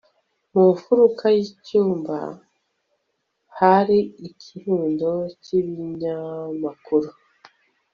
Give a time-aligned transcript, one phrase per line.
[0.53, 2.17] mu mfuruka y'icyumba
[3.59, 5.09] hari ikirundo
[5.41, 7.09] cy'ibinyamakuru